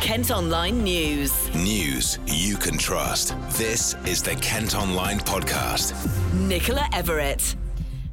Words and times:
Kent 0.00 0.30
Online 0.30 0.84
News. 0.84 1.52
News 1.56 2.20
you 2.24 2.56
can 2.56 2.78
trust. 2.78 3.34
This 3.58 3.94
is 4.06 4.22
the 4.22 4.36
Kent 4.36 4.76
Online 4.76 5.18
Podcast. 5.18 5.92
Nicola 6.34 6.88
Everett. 6.92 7.56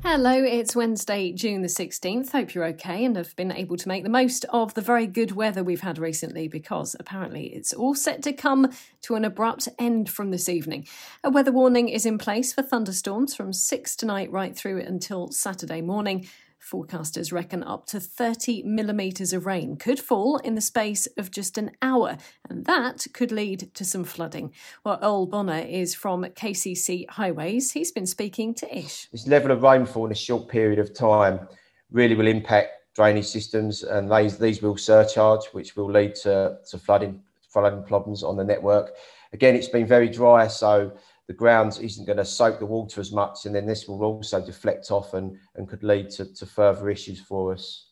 Hello, 0.01 0.33
it's 0.33 0.75
Wednesday, 0.75 1.31
June 1.31 1.61
the 1.61 1.67
16th. 1.67 2.31
Hope 2.31 2.55
you're 2.55 2.65
okay 2.65 3.05
and 3.05 3.15
have 3.15 3.35
been 3.35 3.51
able 3.51 3.77
to 3.77 3.87
make 3.87 4.03
the 4.03 4.09
most 4.09 4.45
of 4.49 4.73
the 4.73 4.81
very 4.81 5.05
good 5.05 5.33
weather 5.33 5.63
we've 5.63 5.81
had 5.81 5.99
recently 5.99 6.47
because 6.47 6.95
apparently 6.99 7.47
it's 7.53 7.71
all 7.71 7.93
set 7.93 8.23
to 8.23 8.33
come 8.33 8.71
to 9.01 9.13
an 9.13 9.23
abrupt 9.23 9.69
end 9.77 10.09
from 10.09 10.31
this 10.31 10.49
evening. 10.49 10.87
A 11.23 11.29
weather 11.29 11.51
warning 11.51 11.89
is 11.89 12.05
in 12.05 12.17
place 12.17 12.51
for 12.51 12.63
thunderstorms 12.63 13.35
from 13.35 13.53
6 13.53 13.95
tonight 13.95 14.31
right 14.31 14.55
through 14.55 14.81
until 14.81 15.31
Saturday 15.31 15.81
morning. 15.81 16.27
Forecasters 16.65 17.31
reckon 17.31 17.61
up 17.61 17.85
to 17.87 17.99
30 17.99 18.63
millimetres 18.63 19.33
of 19.33 19.45
rain 19.45 19.75
could 19.75 19.99
fall 19.99 20.37
in 20.37 20.55
the 20.55 20.61
space 20.61 21.05
of 21.17 21.29
just 21.29 21.59
an 21.59 21.71
hour, 21.81 22.17
and 22.49 22.65
that 22.65 23.05
could 23.13 23.31
lead 23.31 23.73
to 23.75 23.85
some 23.85 24.03
flooding. 24.03 24.51
Well, 24.83 24.97
Earl 25.01 25.27
Bourner 25.27 25.59
is 25.59 25.93
from 25.93 26.23
KCC 26.23 27.07
Highways. 27.09 27.73
He's 27.73 27.91
been 27.91 28.07
speaking 28.07 28.55
to 28.55 28.77
Ish. 28.77 29.09
This 29.11 29.27
level 29.27 29.51
of 29.51 29.61
rainfall 29.61 30.07
in 30.07 30.11
a 30.11 30.15
short 30.15 30.47
period 30.49 30.79
of 30.79 30.93
time 30.93 31.47
really 31.91 32.15
will 32.15 32.27
impact 32.27 32.71
drainage 32.95 33.27
systems, 33.27 33.83
and 33.83 34.11
these, 34.11 34.39
these 34.39 34.61
will 34.61 34.77
surcharge, 34.77 35.45
which 35.51 35.75
will 35.75 35.91
lead 35.91 36.15
to, 36.15 36.57
to 36.69 36.79
flooding, 36.79 37.21
flooding 37.47 37.83
problems 37.83 38.23
on 38.23 38.37
the 38.37 38.43
network. 38.43 38.93
Again, 39.33 39.55
it's 39.55 39.67
been 39.67 39.85
very 39.85 40.09
dry, 40.09 40.47
so 40.47 40.93
the 41.27 41.33
ground 41.33 41.79
isn't 41.81 42.05
going 42.05 42.17
to 42.17 42.25
soak 42.25 42.59
the 42.59 42.65
water 42.65 43.01
as 43.01 43.11
much, 43.11 43.45
and 43.45 43.55
then 43.55 43.65
this 43.65 43.87
will 43.87 44.03
also 44.03 44.43
deflect 44.43 44.91
off 44.91 45.13
and, 45.13 45.37
and 45.55 45.67
could 45.67 45.83
lead 45.83 46.09
to, 46.11 46.33
to 46.33 46.45
further 46.45 46.89
issues 46.89 47.19
for 47.19 47.53
us. 47.53 47.87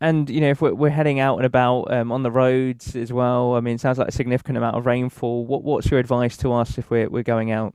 And 0.00 0.28
you 0.28 0.40
know, 0.40 0.50
if 0.50 0.60
we're, 0.60 0.74
we're 0.74 0.90
heading 0.90 1.20
out 1.20 1.36
and 1.36 1.46
about 1.46 1.92
um, 1.92 2.12
on 2.12 2.22
the 2.22 2.30
roads 2.30 2.96
as 2.96 3.12
well, 3.12 3.54
I 3.54 3.60
mean, 3.60 3.76
it 3.76 3.80
sounds 3.80 3.98
like 3.98 4.08
a 4.08 4.12
significant 4.12 4.58
amount 4.58 4.76
of 4.76 4.84
rainfall. 4.86 5.46
What 5.46 5.62
what's 5.62 5.90
your 5.90 6.00
advice 6.00 6.36
to 6.38 6.52
us 6.52 6.76
if 6.76 6.90
we're 6.90 7.08
we're 7.08 7.22
going 7.22 7.50
out? 7.50 7.74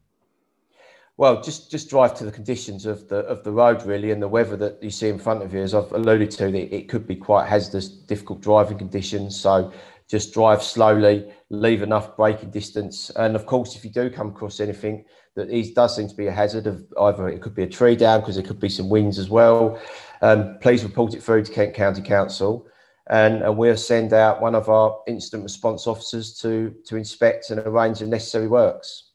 Well, 1.18 1.42
just 1.42 1.72
just 1.72 1.90
drive 1.90 2.16
to 2.16 2.26
the 2.26 2.32
conditions 2.32 2.86
of 2.86 3.08
the 3.08 3.18
of 3.20 3.44
the 3.44 3.52
road 3.52 3.84
really, 3.86 4.12
and 4.12 4.22
the 4.22 4.28
weather 4.28 4.56
that 4.58 4.84
you 4.84 4.92
see 4.92 5.10
in 5.10 5.18
front 5.18 5.42
of 5.42 5.54
you. 5.54 5.62
As 5.62 5.74
I've 5.74 5.92
alluded 5.92 6.32
to, 6.32 6.48
it, 6.48 6.74
it 6.74 6.90
could 6.90 7.08
be 7.08 7.16
quite 7.16 7.48
hazardous, 7.48 7.88
difficult 7.88 8.42
driving 8.42 8.78
conditions. 8.78 9.40
So 9.40 9.74
just 10.10 10.34
drive 10.34 10.64
slowly, 10.64 11.32
leave 11.50 11.84
enough 11.84 12.18
braking 12.18 12.50
distance. 12.50 13.12
And 13.12 13.36
of 13.36 13.46
course, 13.46 13.76
if 13.76 13.86
you 13.86 13.92
do 13.92 14.10
come 14.10 14.30
across 14.30 14.60
anything 14.60 15.06
that 15.36 15.50
is, 15.52 15.72
does 15.72 15.96
seem 15.96 16.08
to 16.08 16.16
be 16.16 16.28
a 16.28 16.32
hazard 16.32 16.66
of 16.66 16.84
either 17.00 17.30
it 17.30 17.42
could 17.42 17.54
be 17.54 17.64
a 17.64 17.70
tree 17.70 17.96
down 17.96 18.22
because 18.22 18.36
there 18.36 18.44
could 18.44 18.60
be 18.60 18.70
some 18.70 18.90
winds 18.90 19.20
as 19.20 19.30
well, 19.30 19.80
um, 20.22 20.58
please 20.62 20.84
report 20.84 21.14
it 21.14 21.22
through 21.22 21.44
to 21.44 21.52
Kent 21.52 21.76
County 21.76 22.02
Council. 22.02 22.68
And, 23.12 23.42
and 23.42 23.58
we'll 23.58 23.78
send 23.78 24.14
out 24.14 24.42
one 24.42 24.56
of 24.56 24.70
our 24.70 25.00
incident 25.08 25.44
response 25.44 25.88
officers 25.88 26.34
to, 26.40 26.76
to 26.86 26.96
inspect 26.96 27.50
and 27.50 27.60
arrange 27.60 28.00
the 28.00 28.08
necessary 28.08 28.48
works. 28.48 29.09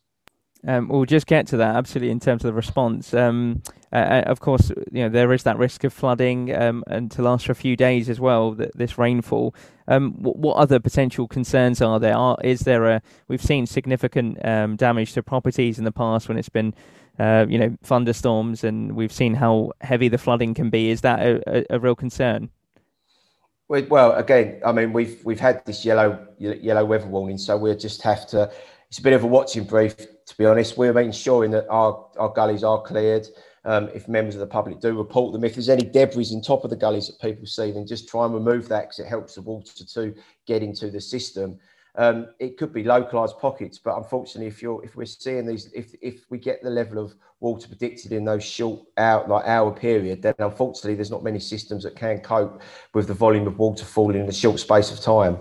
Um, 0.67 0.89
we'll 0.89 1.05
just 1.05 1.27
get 1.27 1.47
to 1.49 1.59
that 1.59 1.77
absolutely 1.77 2.11
in 2.11 2.21
terms 2.21 2.43
of 2.45 2.49
the 2.49 2.55
response. 2.55 3.13
Um, 3.13 3.63
uh, 3.93 3.97
uh, 3.97 4.23
of 4.27 4.41
course, 4.41 4.71
you 4.91 5.03
know 5.03 5.09
there 5.09 5.33
is 5.33 5.43
that 5.43 5.59
risk 5.59 5.85
of 5.85 5.93
flooding 5.93 6.55
um, 6.55 6.83
and 6.87 7.11
to 7.13 7.23
last 7.23 7.47
for 7.47 7.53
a 7.53 7.55
few 7.55 7.77
days 7.77 8.09
as 8.09 8.19
well. 8.19 8.53
this 8.53 8.99
rainfall. 8.99 9.55
Um, 9.87 10.15
what, 10.15 10.37
what, 10.37 10.57
other 10.57 10.81
potential 10.81 11.29
concerns 11.29 11.83
are 11.83 12.01
there? 12.01 12.17
Are, 12.17 12.39
is 12.43 12.61
there 12.61 12.87
a? 12.87 13.03
We've 13.29 13.43
seen 13.43 13.67
significant 13.67 14.45
um, 14.45 14.77
damage 14.77 15.13
to 15.13 15.23
properties 15.23 15.79
in 15.79 15.85
the 15.85 15.93
past 15.93 16.29
when 16.29 16.39
it's 16.39 16.49
been, 16.49 16.75
uh, 17.19 17.45
you 17.49 17.59
know, 17.59 17.77
thunderstorms, 17.83 18.65
and 18.65 18.97
we've 18.97 19.13
seen 19.13 19.35
how 19.35 19.73
heavy 19.83 20.09
the 20.09 20.19
flooding 20.19 20.55
can 20.55 20.71
be. 20.71 20.89
Is 20.89 21.03
that 21.03 21.21
a, 21.21 21.59
a, 21.59 21.77
a 21.77 21.79
real 21.79 21.95
concern? 21.95 22.49
Well, 23.69 24.13
again, 24.13 24.61
I 24.65 24.73
mean, 24.73 24.93
we've 24.93 25.23
we've 25.25 25.41
had 25.41 25.65
this 25.67 25.85
yellow 25.85 26.27
yellow 26.39 26.85
weather 26.85 27.07
warning, 27.07 27.39
so 27.39 27.57
we'll 27.57 27.77
just 27.77 28.01
have 28.03 28.27
to. 28.29 28.51
It's 28.89 28.99
a 28.99 29.03
bit 29.03 29.13
of 29.13 29.25
a 29.25 29.27
watching 29.27 29.65
brief 29.65 29.97
to 30.27 30.37
be 30.37 30.47
honest. 30.47 30.77
We're 30.77 30.99
ensuring 30.99 31.51
that 31.53 31.69
our, 31.69 32.07
our 32.19 32.31
gullies 32.31 32.65
are 32.65 32.81
cleared. 32.83 33.27
Um, 33.67 33.89
if 33.95 34.09
members 34.09 34.35
of 34.35 34.41
the 34.41 34.47
public 34.47 34.81
do 34.81 34.97
report 34.97 35.33
them, 35.33 35.43
if 35.43 35.55
there's 35.55 35.71
any 35.71 35.85
debris 35.85 36.29
in 36.33 36.43
top 36.43 36.65
of 36.65 36.71
the 36.71 36.77
gullies 36.77 37.07
that 37.07 37.19
people 37.19 37.47
see, 37.47 37.71
then 37.71 37.87
just 37.87 38.09
try 38.09 38.27
and 38.27 38.35
remove 38.35 38.69
that 38.69 38.83
because 38.83 38.99
it 38.99 39.07
helps 39.07 39.37
the 39.37 39.43
water 39.43 39.73
to 39.85 40.15
get 40.47 40.63
into 40.63 40.91
the 40.91 41.01
system. 41.01 41.59
Um, 41.97 42.29
it 42.41 42.59
could 42.59 42.73
be 42.73 42.83
localized 42.83 43.39
pockets, 43.39 43.79
but 43.79 43.97
unfortunately, 43.97 44.49
if 44.49 44.61
you're 44.61 44.85
if 44.85 44.97
we're 44.97 45.07
seeing 45.07 45.47
these, 45.47 45.71
if 45.73 45.95
if 46.03 46.27
we 46.29 46.39
get 46.39 46.61
the 46.61 46.69
level 46.69 46.99
of 46.99 47.15
water 47.39 47.69
predicted 47.69 48.11
in 48.11 48.25
those 48.25 48.43
short 48.43 48.81
out 48.97 49.29
like 49.29 49.47
hour 49.47 49.71
period, 49.71 50.21
then 50.21 50.35
unfortunately, 50.41 50.97
there's 50.97 51.13
not 51.13 51.23
many 51.23 51.39
systems 51.39 51.85
that 51.85 51.95
can 51.95 52.19
cope 52.19 52.61
with 52.95 53.07
the 53.07 53.15
volume 53.15 53.47
of 53.47 53.59
water 53.59 53.85
falling 53.85 54.21
in 54.21 54.29
a 54.29 54.33
short 54.33 54.59
space 54.59 54.91
of 54.91 54.99
time. 55.01 55.39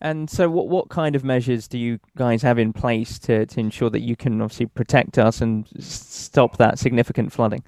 And 0.00 0.30
so, 0.30 0.48
what 0.48 0.68
what 0.68 0.90
kind 0.90 1.16
of 1.16 1.24
measures 1.24 1.66
do 1.66 1.76
you 1.76 1.98
guys 2.16 2.40
have 2.42 2.58
in 2.58 2.72
place 2.72 3.18
to, 3.20 3.46
to 3.46 3.60
ensure 3.60 3.90
that 3.90 4.00
you 4.00 4.14
can 4.14 4.40
obviously 4.40 4.66
protect 4.66 5.18
us 5.18 5.40
and 5.40 5.66
stop 5.80 6.56
that 6.58 6.78
significant 6.78 7.32
flooding? 7.32 7.64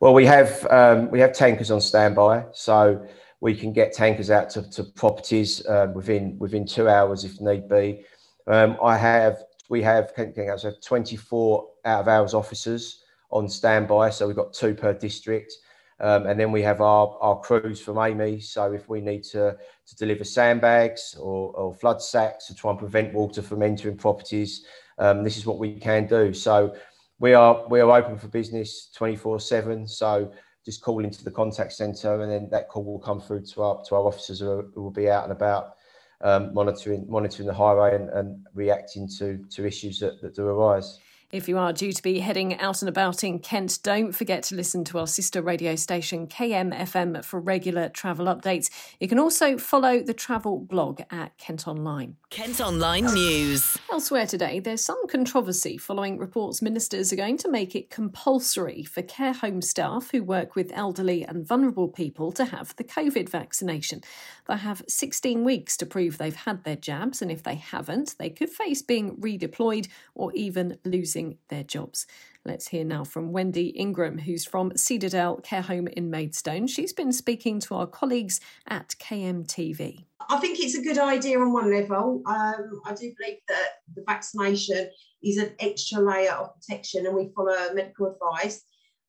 Well, 0.00 0.14
we 0.14 0.24
have 0.26 0.66
um, 0.70 1.10
we 1.10 1.20
have 1.20 1.34
tankers 1.34 1.70
on 1.70 1.80
standby, 1.82 2.46
so 2.52 3.06
we 3.40 3.54
can 3.54 3.72
get 3.72 3.92
tankers 3.92 4.30
out 4.30 4.48
to, 4.50 4.68
to 4.70 4.84
properties 4.84 5.64
uh, 5.66 5.92
within 5.94 6.38
within 6.38 6.66
two 6.66 6.88
hours 6.88 7.24
if 7.24 7.38
need 7.40 7.68
be. 7.68 8.04
Um, 8.46 8.78
I 8.82 8.96
have 8.96 9.42
we 9.68 9.82
have 9.82 10.12
have 10.16 10.80
24 10.80 11.68
out 11.84 12.00
of 12.00 12.08
hours 12.08 12.32
officers 12.32 13.02
on 13.30 13.48
standby, 13.48 14.08
so 14.10 14.26
we've 14.26 14.36
got 14.36 14.54
two 14.54 14.74
per 14.74 14.94
district. 14.94 15.52
Um, 15.98 16.26
and 16.26 16.38
then 16.38 16.52
we 16.52 16.62
have 16.62 16.80
our, 16.80 17.16
our 17.20 17.40
crews 17.40 17.80
from 17.80 17.96
Amey. 17.96 18.42
So 18.42 18.72
if 18.72 18.88
we 18.88 19.00
need 19.00 19.22
to, 19.24 19.56
to 19.86 19.96
deliver 19.96 20.24
sandbags 20.24 21.16
or, 21.18 21.52
or 21.52 21.74
flood 21.74 22.02
sacks 22.02 22.46
to 22.48 22.54
try 22.54 22.70
and 22.70 22.78
prevent 22.78 23.14
water 23.14 23.40
from 23.40 23.62
entering 23.62 23.96
properties, 23.96 24.66
um, 24.98 25.24
this 25.24 25.36
is 25.36 25.46
what 25.46 25.58
we 25.58 25.78
can 25.78 26.06
do. 26.06 26.34
So 26.34 26.74
we 27.18 27.32
are 27.32 27.66
we 27.68 27.80
are 27.80 27.90
open 27.90 28.18
for 28.18 28.28
business 28.28 28.90
24 28.94 29.40
7. 29.40 29.86
So 29.88 30.30
just 30.64 30.82
call 30.82 31.02
into 31.02 31.24
the 31.24 31.30
contact 31.30 31.72
centre 31.72 32.20
and 32.20 32.30
then 32.30 32.48
that 32.50 32.68
call 32.68 32.84
will 32.84 32.98
come 32.98 33.20
through 33.20 33.42
to 33.42 33.62
our 33.62 33.82
to 33.84 33.94
our 33.94 34.02
officers 34.02 34.40
who, 34.40 34.68
who 34.74 34.82
will 34.82 34.90
be 34.90 35.08
out 35.08 35.24
and 35.24 35.32
about 35.32 35.76
um, 36.22 36.52
monitoring 36.52 37.06
monitoring 37.08 37.46
the 37.46 37.54
highway 37.54 37.94
and, 37.94 38.10
and 38.10 38.46
reacting 38.54 39.08
to 39.18 39.38
to 39.50 39.66
issues 39.66 39.98
that, 40.00 40.20
that 40.20 40.34
do 40.34 40.46
arise. 40.46 40.98
If 41.32 41.48
you 41.48 41.58
are 41.58 41.72
due 41.72 41.92
to 41.92 42.02
be 42.02 42.20
heading 42.20 42.56
out 42.60 42.82
and 42.82 42.88
about 42.88 43.24
in 43.24 43.40
Kent, 43.40 43.80
don't 43.82 44.12
forget 44.12 44.44
to 44.44 44.54
listen 44.54 44.84
to 44.84 44.98
our 45.00 45.08
sister 45.08 45.42
radio 45.42 45.74
station 45.74 46.28
KMFM 46.28 47.24
for 47.24 47.40
regular 47.40 47.88
travel 47.88 48.26
updates. 48.26 48.70
You 49.00 49.08
can 49.08 49.18
also 49.18 49.58
follow 49.58 50.00
the 50.00 50.14
travel 50.14 50.60
blog 50.60 51.02
at 51.10 51.36
Kent 51.36 51.66
Online. 51.66 52.16
Kent 52.30 52.60
Online 52.60 53.06
News. 53.06 53.76
Elsewhere 53.90 54.26
today, 54.26 54.60
there's 54.60 54.84
some 54.84 55.04
controversy 55.08 55.76
following 55.76 56.16
reports 56.16 56.62
ministers 56.62 57.12
are 57.12 57.16
going 57.16 57.38
to 57.38 57.50
make 57.50 57.74
it 57.74 57.90
compulsory 57.90 58.84
for 58.84 59.02
care 59.02 59.32
home 59.32 59.62
staff 59.62 60.12
who 60.12 60.22
work 60.22 60.54
with 60.54 60.70
elderly 60.74 61.24
and 61.24 61.44
vulnerable 61.44 61.88
people 61.88 62.30
to 62.32 62.44
have 62.44 62.76
the 62.76 62.84
COVID 62.84 63.28
vaccination. 63.28 64.00
They 64.46 64.58
have 64.58 64.82
16 64.86 65.42
weeks 65.42 65.76
to 65.78 65.86
prove 65.86 66.18
they've 66.18 66.36
had 66.36 66.62
their 66.62 66.76
jabs, 66.76 67.20
and 67.20 67.32
if 67.32 67.42
they 67.42 67.56
haven't, 67.56 68.14
they 68.16 68.30
could 68.30 68.50
face 68.50 68.80
being 68.80 69.16
redeployed 69.16 69.88
or 70.14 70.32
even 70.34 70.78
losing 70.84 71.25
losing 71.26 71.38
their 71.48 71.64
jobs. 71.64 72.06
Let's 72.44 72.68
hear 72.68 72.84
now 72.84 73.04
from 73.04 73.32
Wendy 73.32 73.68
Ingram, 73.68 74.18
who's 74.18 74.44
from 74.44 74.70
Cedardale 74.72 75.42
Care 75.42 75.62
Home 75.62 75.88
in 75.88 76.10
Maidstone. 76.10 76.66
She's 76.66 76.92
been 76.92 77.12
speaking 77.12 77.60
to 77.60 77.74
our 77.74 77.86
colleagues 77.86 78.40
at 78.68 78.94
KMTV. 79.00 80.04
I 80.28 80.38
think 80.38 80.58
it's 80.60 80.76
a 80.76 80.82
good 80.82 80.98
idea 80.98 81.38
on 81.40 81.52
one 81.52 81.72
level. 81.72 82.22
Um, 82.26 82.80
I 82.84 82.94
do 82.94 83.12
believe 83.18 83.38
that 83.48 83.68
the 83.94 84.02
vaccination 84.06 84.90
is 85.22 85.38
an 85.38 85.52
extra 85.60 86.00
layer 86.00 86.32
of 86.32 86.50
protection 86.54 87.06
and 87.06 87.16
we 87.16 87.30
follow 87.34 87.74
medical 87.74 88.12
advice. 88.12 88.62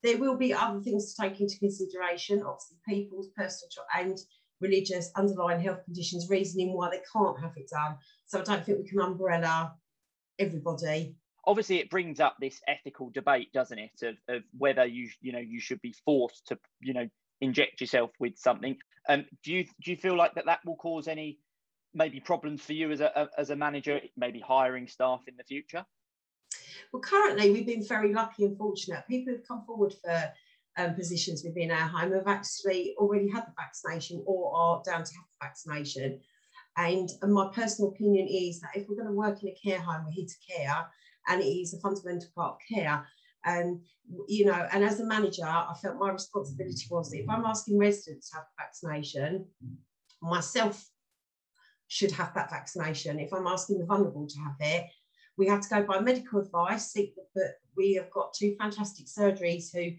There 0.03 0.17
will 0.17 0.37
be 0.37 0.53
other 0.53 0.79
things 0.81 1.13
to 1.13 1.21
take 1.21 1.39
into 1.41 1.57
consideration, 1.59 2.43
obviously, 2.43 2.77
people's 2.87 3.29
personal 3.35 3.85
and 3.95 4.17
religious 4.61 5.11
underlying 5.15 5.61
health 5.61 5.83
conditions, 5.85 6.29
reasoning 6.29 6.75
why 6.75 6.89
they 6.89 7.01
can't 7.13 7.39
have 7.39 7.53
it 7.55 7.69
done. 7.69 7.97
So 8.25 8.39
I 8.39 8.43
don't 8.43 8.65
think 8.65 8.79
we 8.79 8.89
can 8.89 9.01
umbrella 9.01 9.73
everybody 10.39 11.15
obviously 11.47 11.79
it 11.79 11.89
brings 11.89 12.19
up 12.19 12.35
this 12.39 12.61
ethical 12.67 13.09
debate 13.09 13.51
doesn't 13.53 13.79
it 13.79 14.03
of, 14.03 14.15
of 14.27 14.43
whether 14.55 14.85
you 14.85 15.09
you 15.21 15.31
know 15.31 15.39
you 15.39 15.59
should 15.59 15.81
be 15.81 15.95
forced 16.05 16.45
to 16.47 16.59
you 16.81 16.93
know 16.93 17.07
inject 17.39 17.81
yourself 17.81 18.11
with 18.19 18.37
something. 18.37 18.77
Um 19.09 19.25
do 19.43 19.53
you 19.53 19.63
do 19.83 19.91
you 19.91 19.97
feel 19.97 20.17
like 20.17 20.35
that 20.35 20.45
that 20.45 20.59
will 20.65 20.75
cause 20.75 21.07
any 21.07 21.39
maybe 21.93 22.19
problems 22.19 22.61
for 22.61 22.73
you 22.73 22.91
as 22.91 22.99
a 22.99 23.29
as 23.37 23.49
a 23.49 23.55
manager 23.55 23.99
maybe 24.15 24.39
hiring 24.39 24.87
staff 24.87 25.21
in 25.27 25.35
the 25.37 25.43
future? 25.43 25.85
Well 26.91 27.01
currently 27.01 27.49
we've 27.51 27.65
been 27.65 27.87
very 27.87 28.13
lucky 28.13 28.45
and 28.45 28.57
fortunate. 28.57 29.03
People 29.07 29.33
have 29.33 29.47
come 29.47 29.63
forward 29.65 29.93
for 30.03 30.31
um, 30.79 30.93
positions 30.93 31.43
within 31.43 31.71
our 31.71 31.87
home 31.87 32.11
have 32.11 32.27
actually 32.27 32.93
already 32.99 33.29
had 33.29 33.45
the 33.47 33.53
vaccination 33.57 34.21
or 34.27 34.55
are 34.55 34.81
down 34.85 35.03
to 35.03 35.13
have 35.15 35.25
the 35.31 35.45
vaccination. 35.45 36.19
And, 36.79 37.09
and 37.23 37.33
my 37.33 37.49
personal 37.51 37.89
opinion 37.89 38.27
is 38.27 38.59
that 38.59 38.69
if 38.75 38.87
we're 38.87 38.97
going 38.97 39.07
to 39.07 39.13
work 39.13 39.41
in 39.41 39.49
a 39.49 39.55
care 39.55 39.79
home 39.79 40.05
we're 40.05 40.11
here 40.11 40.27
to 40.27 40.53
care 40.55 40.87
and 41.27 41.41
it 41.41 41.45
is 41.45 41.73
a 41.73 41.79
fundamental 41.79 42.29
part 42.35 42.55
of 42.55 42.75
care. 42.75 43.05
And 43.45 43.75
um, 43.75 43.81
you 44.27 44.45
know, 44.45 44.67
and 44.71 44.83
as 44.83 44.99
a 44.99 45.05
manager, 45.05 45.45
I 45.45 45.73
felt 45.81 45.97
my 45.97 46.11
responsibility 46.11 46.85
mm. 46.87 46.91
was 46.91 47.11
that 47.11 47.19
if 47.19 47.29
I'm 47.29 47.45
asking 47.45 47.77
residents 47.77 48.29
to 48.29 48.37
have 48.37 48.45
vaccination, 48.57 49.45
myself 50.21 50.85
should 51.87 52.11
have 52.11 52.33
that 52.33 52.49
vaccination. 52.49 53.19
If 53.19 53.33
I'm 53.33 53.47
asking 53.47 53.79
the 53.79 53.85
vulnerable 53.85 54.27
to 54.27 54.39
have 54.39 54.55
it, 54.59 54.85
we 55.37 55.47
have 55.47 55.61
to 55.61 55.69
go 55.69 55.83
by 55.83 55.99
medical 55.99 56.41
advice. 56.41 56.93
But 57.35 57.55
we 57.75 57.93
have 57.95 58.09
got 58.11 58.33
two 58.33 58.55
fantastic 58.59 59.07
surgeries 59.07 59.67
who 59.73 59.91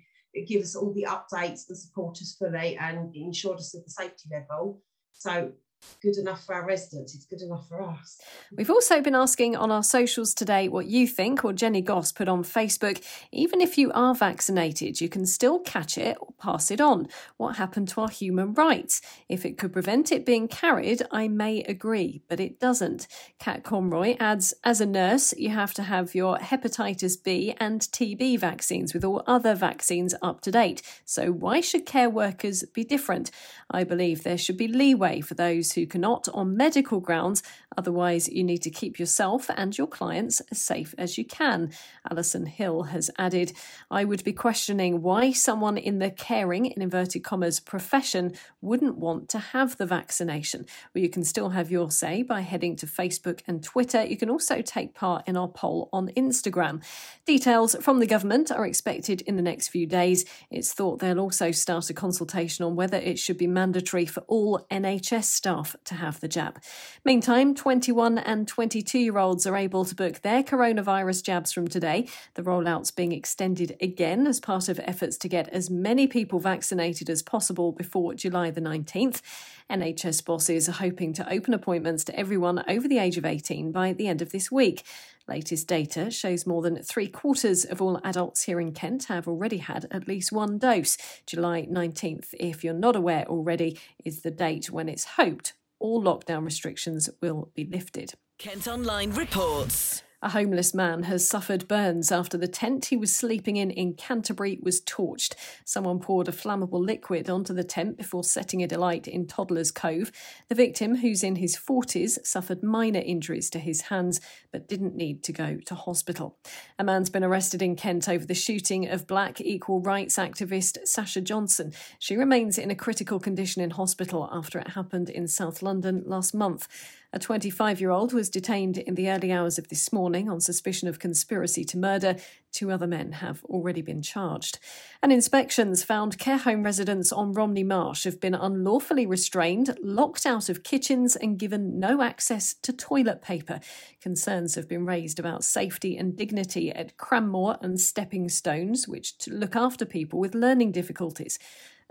give 0.46 0.62
us 0.62 0.74
all 0.76 0.92
the 0.92 1.06
updates 1.08 1.68
and 1.68 1.78
support 1.78 2.18
us 2.20 2.36
fully 2.38 2.76
and 2.76 3.14
ensure 3.14 3.54
us 3.54 3.74
of 3.74 3.84
the 3.84 3.90
safety 3.90 4.28
level. 4.30 4.82
So 5.12 5.52
good 6.00 6.16
enough 6.16 6.44
for 6.44 6.54
our 6.54 6.64
residents, 6.66 7.14
it's 7.14 7.24
good 7.24 7.42
enough 7.42 7.68
for 7.68 7.82
us. 7.82 8.20
We've 8.52 8.70
also 8.70 9.00
been 9.00 9.14
asking 9.14 9.56
on 9.56 9.70
our 9.70 9.82
socials 9.82 10.34
today 10.34 10.68
what 10.68 10.86
you 10.86 11.06
think, 11.06 11.44
or 11.44 11.52
Jenny 11.52 11.80
Goss 11.80 12.12
put 12.12 12.28
on 12.28 12.44
Facebook. 12.44 13.02
Even 13.32 13.60
if 13.60 13.76
you 13.76 13.90
are 13.92 14.14
vaccinated, 14.14 15.00
you 15.00 15.08
can 15.08 15.26
still 15.26 15.58
catch 15.58 15.98
it 15.98 16.16
or 16.20 16.28
pass 16.38 16.70
it 16.70 16.80
on. 16.80 17.08
What 17.36 17.56
happened 17.56 17.88
to 17.88 18.00
our 18.02 18.08
human 18.08 18.54
rights? 18.54 19.00
If 19.28 19.44
it 19.44 19.58
could 19.58 19.72
prevent 19.72 20.12
it 20.12 20.24
being 20.24 20.48
carried, 20.48 21.02
I 21.10 21.28
may 21.28 21.62
agree, 21.62 22.22
but 22.28 22.40
it 22.40 22.60
doesn't. 22.60 23.06
Kat 23.38 23.64
Conroy 23.64 24.16
adds 24.20 24.54
As 24.64 24.80
a 24.80 24.86
nurse, 24.86 25.34
you 25.36 25.50
have 25.50 25.74
to 25.74 25.82
have 25.82 26.14
your 26.14 26.38
hepatitis 26.38 27.22
B 27.22 27.54
and 27.58 27.80
TB 27.80 28.38
vaccines 28.38 28.94
with 28.94 29.04
all 29.04 29.22
other 29.26 29.54
vaccines 29.54 30.14
up 30.22 30.40
to 30.42 30.50
date. 30.50 30.82
So 31.04 31.30
why 31.30 31.60
should 31.60 31.86
care 31.86 32.10
workers 32.10 32.64
be 32.74 32.84
different? 32.84 33.30
I 33.70 33.84
believe 33.84 34.22
there 34.22 34.38
should 34.38 34.56
be 34.56 34.68
leeway 34.68 35.20
for 35.20 35.34
those 35.34 35.67
those 35.68 35.72
who 35.72 35.86
cannot 35.86 36.28
on 36.32 36.56
medical 36.56 37.00
grounds. 37.00 37.42
Otherwise, 37.76 38.28
you 38.28 38.42
need 38.42 38.62
to 38.62 38.70
keep 38.70 38.98
yourself 38.98 39.50
and 39.56 39.76
your 39.76 39.86
clients 39.86 40.40
as 40.50 40.60
safe 40.60 40.94
as 40.98 41.16
you 41.16 41.24
can. 41.24 41.70
Alison 42.10 42.46
Hill 42.46 42.84
has 42.84 43.10
added, 43.18 43.52
I 43.90 44.04
would 44.04 44.24
be 44.24 44.32
questioning 44.32 45.02
why 45.02 45.32
someone 45.32 45.76
in 45.76 45.98
the 45.98 46.10
caring, 46.10 46.66
in 46.66 46.82
inverted 46.82 47.22
commas, 47.22 47.60
profession 47.60 48.32
wouldn't 48.60 48.98
want 48.98 49.28
to 49.28 49.38
have 49.38 49.76
the 49.76 49.86
vaccination. 49.86 50.66
Well, 50.94 51.02
you 51.02 51.10
can 51.10 51.24
still 51.24 51.50
have 51.50 51.70
your 51.70 51.90
say 51.90 52.22
by 52.22 52.40
heading 52.40 52.74
to 52.76 52.86
Facebook 52.86 53.42
and 53.46 53.62
Twitter. 53.62 54.04
You 54.04 54.16
can 54.16 54.30
also 54.30 54.62
take 54.62 54.94
part 54.94 55.28
in 55.28 55.36
our 55.36 55.48
poll 55.48 55.88
on 55.92 56.08
Instagram. 56.16 56.82
Details 57.26 57.76
from 57.80 58.00
the 58.00 58.06
government 58.06 58.50
are 58.50 58.66
expected 58.66 59.20
in 59.22 59.36
the 59.36 59.42
next 59.42 59.68
few 59.68 59.86
days. 59.86 60.24
It's 60.50 60.72
thought 60.72 60.98
they'll 60.98 61.20
also 61.20 61.52
start 61.52 61.90
a 61.90 61.94
consultation 61.94 62.64
on 62.64 62.74
whether 62.74 62.96
it 62.96 63.18
should 63.18 63.38
be 63.38 63.46
mandatory 63.46 64.06
for 64.06 64.20
all 64.26 64.66
NHS 64.70 65.24
staff 65.24 65.57
staff 65.58 65.76
to 65.84 65.94
have 65.94 66.20
the 66.20 66.28
jab. 66.28 66.60
Meantime, 67.04 67.54
21 67.54 68.18
and 68.18 68.46
22 68.46 68.98
year 68.98 69.18
olds 69.18 69.46
are 69.46 69.56
able 69.56 69.84
to 69.84 69.94
book 69.94 70.22
their 70.22 70.42
coronavirus 70.42 71.22
jabs 71.22 71.52
from 71.52 71.68
today. 71.68 72.08
The 72.34 72.42
rollout's 72.42 72.90
being 72.90 73.12
extended 73.12 73.76
again 73.80 74.26
as 74.26 74.40
part 74.40 74.68
of 74.68 74.80
efforts 74.80 75.16
to 75.18 75.28
get 75.28 75.48
as 75.48 75.70
many 75.70 76.06
people 76.06 76.38
vaccinated 76.38 77.10
as 77.10 77.22
possible 77.22 77.72
before 77.72 78.14
July 78.14 78.50
the 78.50 78.60
19th. 78.60 79.20
NHS 79.70 80.24
bosses 80.24 80.68
are 80.68 80.72
hoping 80.72 81.12
to 81.14 81.32
open 81.32 81.52
appointments 81.52 82.04
to 82.04 82.18
everyone 82.18 82.64
over 82.68 82.88
the 82.88 82.98
age 82.98 83.18
of 83.18 83.24
18 83.24 83.70
by 83.70 83.92
the 83.92 84.08
end 84.08 84.22
of 84.22 84.32
this 84.32 84.50
week. 84.50 84.84
Latest 85.28 85.68
data 85.68 86.10
shows 86.10 86.46
more 86.46 86.62
than 86.62 86.82
three 86.82 87.08
quarters 87.08 87.64
of 87.64 87.82
all 87.82 88.00
adults 88.02 88.44
here 88.44 88.60
in 88.60 88.72
Kent 88.72 89.04
have 89.04 89.28
already 89.28 89.58
had 89.58 89.86
at 89.90 90.08
least 90.08 90.32
one 90.32 90.58
dose. 90.58 90.96
July 91.26 91.66
19th, 91.70 92.34
if 92.40 92.64
you're 92.64 92.72
not 92.72 92.96
aware 92.96 93.26
already, 93.26 93.78
is 94.04 94.22
the 94.22 94.30
date 94.30 94.70
when 94.70 94.88
it's 94.88 95.04
hoped 95.04 95.52
all 95.80 96.02
lockdown 96.02 96.44
restrictions 96.44 97.08
will 97.20 97.50
be 97.54 97.64
lifted. 97.64 98.14
Kent 98.38 98.66
Online 98.66 99.10
reports. 99.12 100.02
A 100.20 100.30
homeless 100.30 100.74
man 100.74 101.04
has 101.04 101.24
suffered 101.24 101.68
burns 101.68 102.10
after 102.10 102.36
the 102.36 102.48
tent 102.48 102.86
he 102.86 102.96
was 102.96 103.14
sleeping 103.14 103.56
in 103.56 103.70
in 103.70 103.94
Canterbury 103.94 104.58
was 104.60 104.80
torched. 104.80 105.36
Someone 105.64 106.00
poured 106.00 106.26
a 106.26 106.32
flammable 106.32 106.84
liquid 106.84 107.30
onto 107.30 107.54
the 107.54 107.62
tent 107.62 107.96
before 107.96 108.24
setting 108.24 108.60
it 108.60 108.72
alight 108.72 109.06
in 109.06 109.28
Toddler's 109.28 109.70
Cove. 109.70 110.10
The 110.48 110.56
victim, 110.56 110.96
who's 110.96 111.22
in 111.22 111.36
his 111.36 111.56
40s, 111.56 112.26
suffered 112.26 112.64
minor 112.64 112.98
injuries 112.98 113.48
to 113.50 113.60
his 113.60 113.82
hands 113.82 114.20
but 114.50 114.66
didn't 114.66 114.96
need 114.96 115.22
to 115.22 115.32
go 115.32 115.58
to 115.66 115.76
hospital. 115.76 116.36
A 116.80 116.84
man's 116.84 117.10
been 117.10 117.22
arrested 117.22 117.62
in 117.62 117.76
Kent 117.76 118.08
over 118.08 118.26
the 118.26 118.34
shooting 118.34 118.88
of 118.88 119.06
black 119.06 119.40
equal 119.40 119.80
rights 119.80 120.16
activist 120.16 120.78
Sasha 120.84 121.20
Johnson. 121.20 121.72
She 122.00 122.16
remains 122.16 122.58
in 122.58 122.72
a 122.72 122.74
critical 122.74 123.20
condition 123.20 123.62
in 123.62 123.70
hospital 123.70 124.28
after 124.32 124.58
it 124.58 124.70
happened 124.70 125.10
in 125.10 125.28
South 125.28 125.62
London 125.62 126.02
last 126.06 126.34
month. 126.34 126.66
A 127.10 127.18
25 127.18 127.80
year 127.80 127.88
old 127.88 128.12
was 128.12 128.28
detained 128.28 128.76
in 128.76 128.94
the 128.94 129.08
early 129.08 129.32
hours 129.32 129.58
of 129.58 129.68
this 129.68 129.90
morning 129.94 130.28
on 130.28 130.42
suspicion 130.42 130.88
of 130.88 130.98
conspiracy 130.98 131.64
to 131.64 131.78
murder. 131.78 132.16
Two 132.52 132.70
other 132.70 132.86
men 132.86 133.12
have 133.12 133.42
already 133.44 133.80
been 133.80 134.02
charged. 134.02 134.58
And 135.02 135.10
inspections 135.10 135.82
found 135.82 136.18
care 136.18 136.36
home 136.36 136.64
residents 136.64 137.10
on 137.10 137.32
Romney 137.32 137.64
Marsh 137.64 138.04
have 138.04 138.20
been 138.20 138.34
unlawfully 138.34 139.06
restrained, 139.06 139.74
locked 139.82 140.26
out 140.26 140.50
of 140.50 140.62
kitchens, 140.62 141.16
and 141.16 141.38
given 141.38 141.80
no 141.80 142.02
access 142.02 142.52
to 142.60 142.74
toilet 142.74 143.22
paper. 143.22 143.60
Concerns 144.02 144.54
have 144.54 144.68
been 144.68 144.84
raised 144.84 145.18
about 145.18 145.44
safety 145.44 145.96
and 145.96 146.14
dignity 146.14 146.70
at 146.70 146.98
Cranmore 146.98 147.56
and 147.62 147.80
Stepping 147.80 148.28
Stones, 148.28 148.86
which 148.86 149.14
look 149.26 149.56
after 149.56 149.86
people 149.86 150.18
with 150.18 150.34
learning 150.34 150.72
difficulties. 150.72 151.38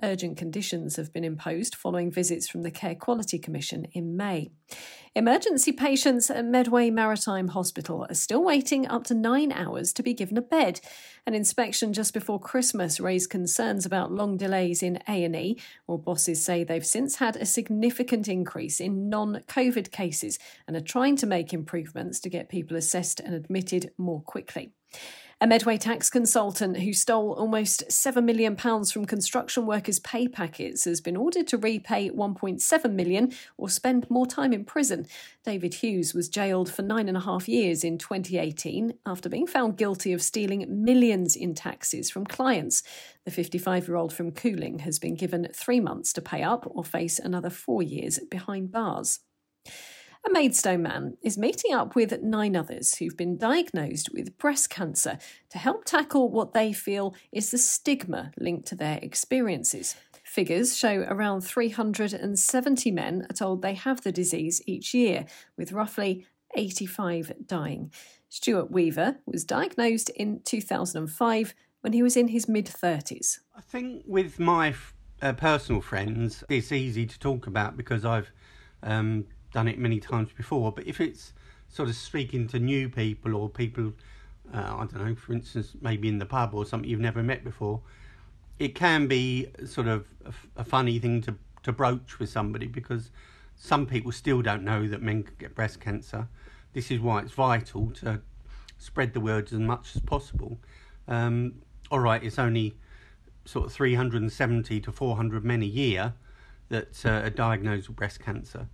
Urgent 0.03 0.38
conditions 0.38 0.95
have 0.95 1.11
been 1.11 1.23
imposed 1.23 1.73
following 1.73 2.11
visits 2.11 2.47
from 2.47 2.61
the 2.61 2.69
Care 2.69 2.94
Quality 2.94 3.39
Commission 3.39 3.85
in 3.94 4.15
May. 4.15 4.51
Emergency 5.15 5.71
patients 5.71 6.29
at 6.29 6.45
Medway 6.45 6.91
Maritime 6.91 7.47
Hospital 7.47 8.05
are 8.07 8.13
still 8.13 8.44
waiting 8.44 8.88
up 8.88 9.05
to 9.05 9.15
nine 9.15 9.51
hours 9.51 9.91
to 9.94 10.03
be 10.03 10.13
given 10.13 10.38
a 10.38 10.41
bed. 10.41 10.79
An 11.25 11.33
inspection 11.33 11.94
just 11.94 12.13
before 12.13 12.39
Christmas 12.39 12.99
raised 12.99 13.31
concerns 13.31 13.88
about 13.88 14.11
long 14.11 14.38
delays 14.38 14.83
in 14.83 14.99
A&E, 15.07 15.57
while 15.88 15.97
bosses 15.97 16.45
say 16.45 16.63
they've 16.63 16.85
since 16.85 17.15
had 17.15 17.35
a 17.35 17.45
significant 17.47 18.27
increase 18.27 18.79
in 18.79 19.09
non-COVID 19.09 19.91
cases 19.91 20.38
and 20.67 20.77
are 20.77 20.81
trying 20.81 21.15
to 21.15 21.25
make 21.25 21.53
improvements 21.53 22.19
to 22.19 22.29
get 22.29 22.49
people 22.49 22.77
assessed 22.77 23.19
and 23.19 23.33
admitted 23.33 23.89
more 23.97 24.21
quickly. 24.21 24.73
A 25.39 25.45
Medway 25.45 25.78
tax 25.78 26.10
consultant 26.10 26.80
who 26.80 26.94
stole 26.94 27.34
almost 27.34 27.84
£7 27.89 28.24
million 28.24 28.56
from 28.56 29.06
construction 29.06 29.68
workers' 29.68 30.00
pay 30.00 30.28
packets 30.28 30.86
has 30.86 31.00
been 31.00 31.16
ordered 31.16 31.45
to 31.50 31.60
repay 31.60 32.10
£1.7 32.10 32.92
million 32.92 33.31
or 33.56 33.69
spend 33.69 34.10
more 34.10 34.25
time 34.25 34.51
in 34.51 34.66
prison. 34.66 35.06
David 35.45 35.75
Hughes 35.75 36.16
was 36.16 36.28
jailed 36.28 36.72
for 36.72 36.81
nine 36.81 37.07
and 37.07 37.16
a 37.16 37.22
half 37.22 37.48
years 37.48 37.84
in 37.84 38.00
2018 38.00 38.95
after 39.06 39.30
being 39.30 39.45
found 39.45 39.78
guilty 39.78 40.12
of 40.12 40.24
stealing 40.24 40.66
millions 40.84 41.36
in 41.36 41.54
taxes 41.54 42.10
from 42.10 42.25
clients. 42.25 42.81
The 43.24 43.30
55 43.30 43.88
year 43.88 43.98
old 43.98 44.13
from 44.13 44.31
Cooling 44.31 44.80
has 44.80 44.98
been 44.98 45.13
given 45.13 45.50
three 45.54 45.80
months 45.80 46.13
to 46.13 46.22
pay 46.22 46.42
up 46.42 46.66
or 46.68 46.83
face 46.83 47.19
another 47.19 47.51
four 47.51 47.83
years 47.83 48.18
behind 48.31 48.72
bars. 48.72 49.19
A 50.25 50.31
Maidstone 50.31 50.84
man 50.84 51.18
is 51.21 51.38
meeting 51.38 51.74
up 51.74 51.95
with 51.95 52.21
nine 52.21 52.56
others 52.56 52.95
who've 52.95 53.16
been 53.16 53.38
diagnosed 53.38 54.09
with 54.12 54.38
breast 54.38 54.69
cancer 54.69 55.19
to 55.50 55.57
help 55.57 55.86
tackle 55.86 56.30
what 56.30 56.54
they 56.54 56.74
feel 56.74 57.16
is 57.31 57.52
the 57.52 57.57
stigma 57.57 58.31
linked 58.38 58.68
to 58.68 58.76
their 58.76 59.00
experiences. 59.02 59.95
Figures 60.24 60.76
show 60.78 61.06
around 61.07 61.42
370 61.42 62.92
men 62.92 63.26
are 63.30 63.33
told 63.33 63.62
they 63.62 63.76
have 63.76 64.02
the 64.02 64.12
disease 64.12 64.62
each 64.66 64.94
year, 64.94 65.26
with 65.56 65.71
roughly 65.71 66.26
85 66.56 67.31
dying. 67.45 67.92
Stuart 68.28 68.69
Weaver 68.69 69.19
was 69.26 69.45
diagnosed 69.45 70.09
in 70.09 70.42
2005 70.44 71.54
when 71.81 71.94
he 71.94 72.04
was 72.04 72.18
in 72.18 72.30
his 72.30 72.47
mid 72.50 72.66
30s. 72.66 73.40
I 73.56 73.62
think 73.62 74.04
with 74.06 74.40
my 74.40 74.74
uh, 75.21 75.33
personal 75.33 75.81
friends, 75.81 76.44
it's 76.50 76.71
easy 76.71 77.06
to 77.06 77.19
talk 77.19 77.47
about 77.47 77.78
because 77.78 78.04
I've 78.04 78.31
um, 78.83 79.26
done 79.57 79.68
it 79.68 79.80
many 79.80 79.99
times 79.99 80.30
before. 80.37 80.71
But 80.71 80.85
if 80.85 81.02
it's 81.02 81.33
sort 81.68 81.90
of 81.90 81.95
speaking 81.95 82.47
to 82.49 82.59
new 82.59 82.90
people 82.90 83.35
or 83.35 83.49
people, 83.49 83.92
uh, 84.54 84.59
I 84.59 84.85
don't 84.85 85.04
know, 85.04 85.16
for 85.16 85.33
instance, 85.33 85.71
maybe 85.81 86.07
in 86.07 86.19
the 86.19 86.28
pub 86.28 86.54
or 86.54 86.64
something 86.64 86.87
you've 86.87 86.99
never 86.99 87.23
met 87.23 87.44
before, 87.44 87.81
it 88.59 88.76
can 88.76 89.07
be 89.07 89.47
sort 89.66 89.87
of 89.87 90.06
a, 90.26 90.61
a 90.61 90.64
funny 90.64 90.99
thing 90.99 91.23
to, 91.23 91.33
to 91.64 91.71
broach 91.71 92.19
with 92.19 92.30
somebody 92.30 92.68
because 92.68 93.09
some 93.56 93.87
people 93.87 94.11
still 94.11 94.44
don't 94.44 94.64
know 94.64 94.87
that 94.87 95.02
men 95.02 95.26
get 95.40 95.56
breast 95.56 95.80
cancer. 95.80 96.28
This 96.73 96.92
is 96.92 96.99
why 96.99 97.21
it's 97.21 97.31
vital 97.31 97.90
to 98.02 98.21
spread 98.78 99.14
the 99.14 99.19
word 99.19 99.52
as 99.52 99.57
much 99.57 99.95
as 99.95 100.04
possible. 100.04 100.59
Um, 101.07 101.64
all 101.90 101.99
right, 101.99 102.23
it's 102.23 102.37
only 102.37 102.78
sort 103.45 103.66
of 103.66 103.73
370 103.73 104.81
to 104.81 104.92
400 104.92 105.44
men 105.44 105.64
a 105.64 105.66
year 105.66 106.14
that 106.69 107.04
uh, 107.04 107.26
are 107.26 107.31
diagnosed 107.31 107.87
with 107.87 107.97
breast 107.97 108.19
cancer. 108.19 108.68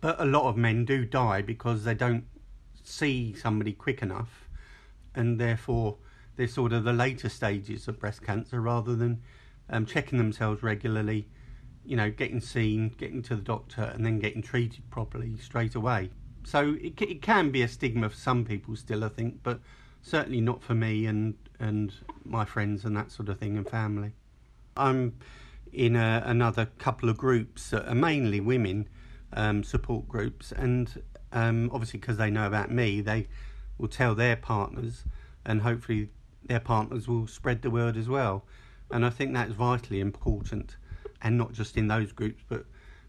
But 0.00 0.20
a 0.20 0.24
lot 0.24 0.48
of 0.48 0.56
men 0.56 0.84
do 0.84 1.04
die 1.04 1.42
because 1.42 1.84
they 1.84 1.94
don't 1.94 2.24
see 2.82 3.34
somebody 3.34 3.72
quick 3.72 4.02
enough, 4.02 4.48
and 5.14 5.40
therefore 5.40 5.96
they're 6.36 6.48
sort 6.48 6.72
of 6.72 6.84
the 6.84 6.92
later 6.92 7.28
stages 7.28 7.88
of 7.88 7.98
breast 7.98 8.22
cancer 8.22 8.60
rather 8.60 8.94
than 8.94 9.22
um, 9.70 9.86
checking 9.86 10.18
themselves 10.18 10.62
regularly, 10.62 11.28
you 11.84 11.96
know, 11.96 12.10
getting 12.10 12.40
seen, 12.40 12.90
getting 12.98 13.22
to 13.22 13.36
the 13.36 13.42
doctor, 13.42 13.82
and 13.82 14.04
then 14.04 14.18
getting 14.18 14.42
treated 14.42 14.88
properly 14.90 15.36
straight 15.38 15.74
away. 15.74 16.10
So 16.44 16.76
it, 16.80 17.00
it 17.02 17.22
can 17.22 17.50
be 17.50 17.62
a 17.62 17.68
stigma 17.68 18.08
for 18.10 18.16
some 18.16 18.44
people 18.44 18.76
still, 18.76 19.02
I 19.02 19.08
think, 19.08 19.42
but 19.42 19.60
certainly 20.02 20.40
not 20.40 20.62
for 20.62 20.74
me 20.74 21.06
and 21.06 21.34
and 21.58 21.92
my 22.24 22.44
friends 22.44 22.84
and 22.84 22.96
that 22.96 23.10
sort 23.10 23.28
of 23.28 23.38
thing 23.38 23.56
and 23.56 23.68
family. 23.68 24.12
I'm 24.76 25.14
in 25.72 25.96
a, 25.96 26.22
another 26.24 26.66
couple 26.78 27.08
of 27.08 27.16
groups 27.16 27.70
that 27.70 27.88
are 27.88 27.94
mainly 27.94 28.40
women 28.40 28.88
um, 29.36 29.62
support 29.62 30.08
groups, 30.08 30.52
and 30.52 31.02
um, 31.32 31.70
obviously 31.72 32.00
because 32.00 32.16
they 32.16 32.30
know 32.30 32.46
about 32.46 32.70
me, 32.70 33.00
they 33.00 33.26
will 33.78 33.88
tell 33.88 34.14
their 34.14 34.36
partners, 34.36 35.04
and 35.44 35.62
hopefully 35.62 36.10
their 36.44 36.60
partners 36.60 37.06
will 37.06 37.26
spread 37.26 37.62
the 37.62 37.70
word 37.70 37.96
as 37.96 38.08
well. 38.08 38.44
And 38.90 39.04
I 39.04 39.10
think 39.10 39.34
that's 39.34 39.52
vitally 39.52 40.00
important, 40.00 40.76
and 41.22 41.36
not 41.36 41.52
just 41.52 41.76
in 41.76 41.88
those 41.88 42.12
groups, 42.12 42.42
but 42.48 42.64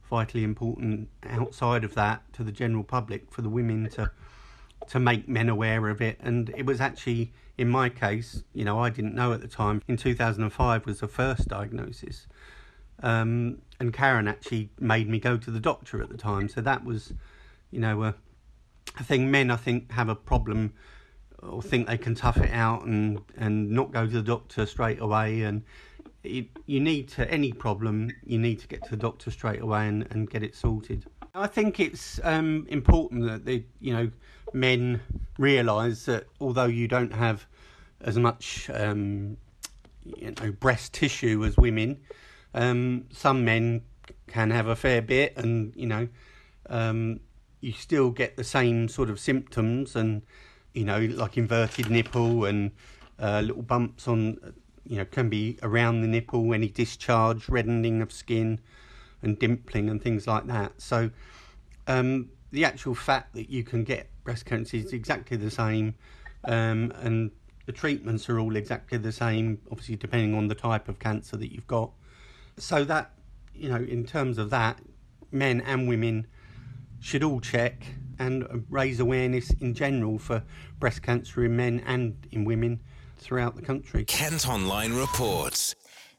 vitally 0.10 0.44
important 0.44 1.10
outside 1.24 1.84
of 1.84 1.94
that 1.96 2.22
to 2.34 2.44
the 2.44 2.52
general 2.52 2.84
public 2.84 3.32
for 3.32 3.42
the 3.42 3.50
women 3.50 3.90
to 3.90 4.12
to 4.88 5.00
make 5.00 5.28
men 5.28 5.50
aware 5.50 5.90
of 5.90 6.02
it. 6.02 6.18
And 6.22 6.50
it 6.56 6.66
was 6.66 6.80
actually 6.80 7.34
in 7.58 7.70
my 7.70 7.90
case, 7.90 8.44
you 8.54 8.64
know, 8.64 8.80
I 8.80 8.90
didn't 8.90 9.16
know 9.16 9.34
at 9.34 9.42
the 9.42 9.48
time. 9.48 9.82
In 9.88 9.98
2005 9.98 10.86
was 10.86 11.00
the 11.00 11.08
first 11.08 11.48
diagnosis. 11.48 12.28
Um, 13.04 13.60
and 13.80 13.94
Karen 13.94 14.28
actually 14.28 14.70
made 14.80 15.08
me 15.08 15.20
go 15.20 15.38
to 15.38 15.52
the 15.52 15.60
doctor 15.60 16.02
at 16.02 16.10
the 16.10 16.18
time. 16.18 16.50
So 16.50 16.62
that 16.62 16.84
was, 16.84 17.14
you 17.72 17.80
know, 17.80 18.04
a, 18.04 18.16
a 19.00 19.04
thing 19.04 19.30
men, 19.30 19.52
I 19.52 19.56
think, 19.56 19.92
have 19.92 20.10
a 20.10 20.16
problem 20.16 20.74
or 21.44 21.62
think 21.62 21.88
they 21.88 21.98
can 21.98 22.16
tough 22.16 22.38
it 22.38 22.52
out 22.52 22.86
and, 22.86 23.22
and 23.38 23.70
not 23.70 23.92
go 23.92 24.08
to 24.08 24.12
the 24.12 24.24
doctor 24.24 24.66
straight 24.66 25.00
away. 25.00 25.44
And 25.44 25.64
it, 26.24 26.48
you 26.66 26.80
need 26.80 27.08
to, 27.10 27.30
any 27.30 27.52
problem, 27.52 28.12
you 28.26 28.40
need 28.40 28.60
to 28.60 28.68
get 28.68 28.84
to 28.86 28.90
the 28.90 28.98
doctor 28.98 29.30
straight 29.30 29.62
away 29.62 29.88
and, 29.88 30.08
and 30.10 30.30
get 30.30 30.42
it 30.42 30.56
sorted. 30.56 31.06
I 31.36 31.46
think 31.46 31.80
it's 31.80 32.20
um, 32.24 32.66
important 32.70 33.26
that 33.26 33.46
the, 33.46 33.64
you 33.80 33.94
know, 33.94 34.10
men 34.54 35.02
realise 35.38 36.06
that 36.06 36.26
although 36.40 36.66
you 36.66 36.88
don't 36.88 37.14
have 37.14 37.46
as 38.02 38.18
much 38.18 38.70
um, 38.74 39.38
you 40.04 40.34
know 40.40 40.52
breast 40.52 40.94
tissue 40.94 41.44
as 41.46 41.58
women, 41.58 42.00
um, 42.54 43.06
some 43.12 43.46
men 43.46 43.82
can 44.28 44.52
have 44.52 44.68
a 44.68 44.76
fair 44.76 45.02
bit, 45.02 45.36
and 45.38 45.74
you 45.76 45.88
know 45.88 46.08
um, 46.70 47.20
you 47.62 47.72
still 47.72 48.12
get 48.12 48.36
the 48.36 48.44
same 48.44 48.88
sort 48.88 49.10
of 49.10 49.20
symptoms, 49.20 49.96
and 49.96 50.22
you 50.74 50.84
know 50.84 51.00
like 51.00 51.38
inverted 51.38 51.90
nipple 51.90 52.46
and 52.46 52.72
uh, 53.20 53.42
little 53.42 53.64
bumps 53.64 54.08
on 54.08 54.38
you 54.86 54.98
know 54.98 55.06
can 55.06 55.30
be 55.30 55.58
around 55.62 56.02
the 56.02 56.08
nipple, 56.08 56.54
any 56.54 56.70
discharge, 56.70 57.50
reddening 57.50 58.02
of 58.02 58.12
skin, 58.12 58.60
and 59.22 59.40
dimpling 59.40 59.90
and 59.90 60.02
things 60.02 60.28
like 60.28 60.48
that. 60.48 60.74
So 60.82 61.12
um, 61.88 62.30
the 62.52 62.66
actual 62.66 62.96
fact 62.96 63.34
that 63.34 63.50
you 63.50 63.64
can 63.64 63.84
get 63.84 64.10
breast 64.24 64.46
cancer 64.46 64.78
is 64.78 64.94
exactly 64.94 65.38
the 65.38 65.52
same, 65.52 65.96
um, 66.46 66.94
and 66.98 67.32
the 67.66 67.72
treatments 67.74 68.30
are 68.30 68.40
all 68.40 68.56
exactly 68.56 68.98
the 68.98 69.12
same, 69.12 69.60
obviously 69.70 69.98
depending 69.98 70.34
on 70.34 70.48
the 70.48 70.56
type 70.56 70.88
of 70.88 71.00
cancer 71.00 71.38
that 71.38 71.54
you've 71.54 71.68
got. 71.68 71.92
So 72.58 72.84
that 72.86 73.12
you 73.54 73.70
know, 73.70 73.78
in 73.78 74.06
terms 74.06 74.38
of 74.38 74.50
that, 74.52 74.80
men 75.32 75.62
and 75.62 75.88
women 75.88 76.28
should 77.00 77.24
all 77.24 77.40
check 77.40 77.84
and 78.20 78.66
raise 78.70 79.00
awareness 79.00 79.52
in 79.60 79.74
general 79.74 80.18
for 80.18 80.44
breast 80.80 81.02
cancer 81.02 81.44
in 81.46 81.56
men 81.56 81.84
and 81.86 82.16
in 82.32 82.46
women 82.46 82.80
throughout 83.18 83.56
the 83.56 83.62
country. 83.62 84.06
Kent 84.06 84.48
Online 84.48 84.94
reports. 84.94 85.76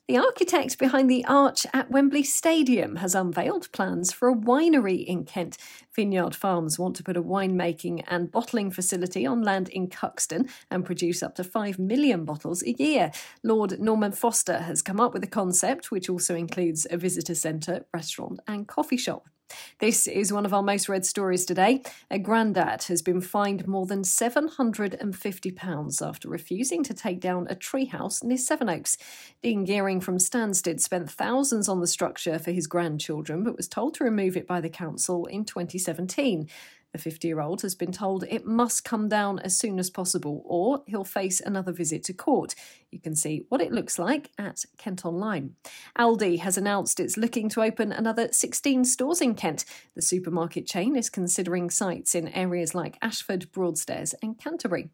The 0.09 0.17
architect 0.17 0.79
behind 0.79 1.11
the 1.11 1.23
arch 1.27 1.67
at 1.75 1.91
Wembley 1.91 2.23
Stadium 2.23 2.97
has 2.97 3.15
unveiled 3.15 3.71
plans 3.73 4.11
for 4.11 4.31
a 4.31 4.35
winery 4.35 5.05
in 5.05 5.25
Kent. 5.25 5.59
Vineyard 5.95 6.35
Farms 6.35 6.79
want 6.79 6.97
to 6.97 7.03
put 7.03 7.19
a 7.19 7.23
winemaking 7.23 8.05
and 8.09 8.33
bottling 8.33 8.71
facility 8.71 9.27
on 9.27 9.43
land 9.43 9.69
in 9.69 9.89
Cuxton 9.89 10.49
and 10.71 10.87
produce 10.87 11.23
up 11.23 11.35
to 11.35 11.45
5 11.45 11.79
million 11.79 12.25
bottles 12.25 12.63
a 12.63 12.73
year. 12.73 13.13
Lord 13.43 13.79
Norman 13.81 14.13
Foster 14.13 14.61
has 14.61 14.81
come 14.81 14.99
up 14.99 15.13
with 15.13 15.25
a 15.25 15.27
concept 15.27 15.91
which 15.91 16.09
also 16.09 16.35
includes 16.35 16.87
a 16.91 16.97
visitor 16.97 17.35
centre, 17.35 17.85
restaurant, 17.93 18.41
and 18.47 18.67
coffee 18.67 18.97
shop. 18.97 19.29
This 19.79 20.07
is 20.07 20.33
one 20.33 20.45
of 20.45 20.53
our 20.53 20.63
most 20.63 20.89
read 20.89 21.07
stories 21.07 21.45
today. 21.45 21.83
A 22.11 22.19
grandad 22.19 22.85
has 22.85 23.01
been 23.01 23.21
fined 23.21 23.69
more 23.69 23.87
than 23.87 24.03
£750 24.03 26.07
after 26.07 26.29
refusing 26.29 26.83
to 26.85 26.95
take 26.95 27.21
down 27.21 27.47
a 27.49 27.55
treehouse 27.55 28.25
near 28.25 28.39
Sevenoaks. 28.39 28.99
Dean 29.43 29.65
Gearing 29.65 30.01
from 30.01 30.19
Stansted 30.19 30.81
spent 30.81 31.11
thousands 31.11 31.69
on 31.69 31.81
the 31.81 31.87
structure 31.87 32.39
for 32.39 32.51
his 32.51 32.67
grandchildren, 32.67 33.45
but 33.45 33.57
was 33.57 33.69
told 33.69 33.95
to 33.95 34.05
remove 34.05 34.37
it 34.37 34.47
by 34.47 34.61
the 34.61 34.69
council 34.69 35.27
in 35.27 35.45
2017. 35.45 36.49
The 36.99 37.05
50 37.05 37.29
year 37.29 37.41
old 37.41 37.63
has 37.63 37.77
been 37.77 37.93
told 37.93 38.25
it 38.25 38.45
must 38.45 38.83
come 38.83 39.09
down 39.09 39.39
as 39.39 39.57
soon 39.57 39.79
as 39.79 39.89
possible 39.89 40.43
or 40.45 40.83
he'll 40.89 41.05
face 41.05 41.41
another 41.41 41.71
visit 41.71 42.03
to 42.05 42.13
court. 42.13 42.57
You 42.91 42.99
can 42.99 43.15
see 43.15 43.45
what 43.51 43.61
it 43.61 43.71
looks 43.71 44.01
like 44.01 44.33
at 44.37 44.65
Kent 44.79 45.05
Online. 45.05 45.55
Aldi 45.97 46.41
has 46.41 46.59
announced 46.59 46.99
it's 46.99 47.17
looking 47.17 47.49
to 47.51 47.63
open 47.63 47.93
another 47.93 48.31
16 48.33 48.85
stores 48.85 49.21
in 49.21 49.37
Kent. 49.37 49.65
The 49.95 50.03
supermarket 50.03 50.67
chain 50.67 50.97
is 50.97 51.09
considering 51.09 51.71
sites 51.71 52.17
in 52.17 52.27
areas 52.29 52.75
like 52.75 52.99
Ashford, 53.01 53.53
Broadstairs, 53.53 54.13
and 54.21 54.37
Canterbury. 54.37 54.91